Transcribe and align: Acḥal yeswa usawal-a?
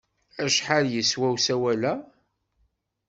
Acḥal 0.43 0.85
yeswa 0.93 1.27
usawal-a? 1.35 1.93